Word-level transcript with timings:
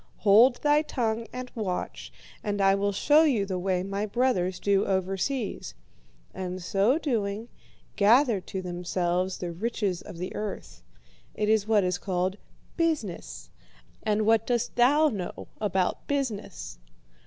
Hold 0.25 0.55
thy 0.63 0.81
tongue 0.81 1.27
and 1.31 1.51
watch, 1.53 2.11
and 2.43 2.59
I 2.59 2.73
will 2.73 2.91
show 2.91 3.21
you 3.21 3.45
the 3.45 3.59
way 3.59 3.83
my 3.83 4.07
brothers 4.07 4.59
do 4.59 4.83
overseas, 4.83 5.75
and, 6.33 6.59
so 6.59 6.97
doing, 6.97 7.49
gather 7.97 8.41
to 8.41 8.63
themselves 8.63 9.37
the 9.37 9.51
riches 9.51 10.01
of 10.01 10.17
the 10.17 10.33
earth. 10.33 10.81
It 11.35 11.49
is 11.49 11.67
what 11.67 11.83
is 11.83 11.99
called 11.99 12.37
"business," 12.77 13.51
and 14.01 14.25
what 14.25 14.47
dost 14.47 14.75
thou 14.75 15.09
know 15.09 15.47
about 15.59 16.07
business?' 16.07 16.79